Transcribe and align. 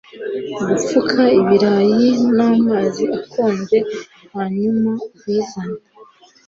Gupfuka 0.65 1.23
ibirayi 1.39 2.09
namazi 2.37 3.03
akonje 3.19 3.77
hanyuma 4.33 4.91
ubizane 5.17 5.79